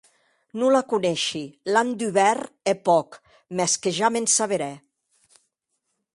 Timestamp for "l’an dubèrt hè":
1.71-2.73